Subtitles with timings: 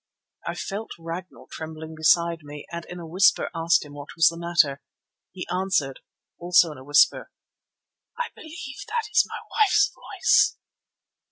[0.47, 4.35] I felt Ragnall trembling beside me and in a whisper asked him what was the
[4.39, 4.81] matter.
[5.31, 5.99] He answered,
[6.39, 7.29] also in a whisper:
[8.17, 10.57] "I believe that is my wife's voice."